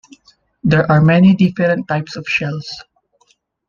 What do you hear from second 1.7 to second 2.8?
types of shells.